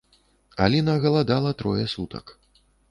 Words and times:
Аліна 0.65 0.95
галадала 1.05 1.51
трое 1.61 1.85
сутак. 1.95 2.39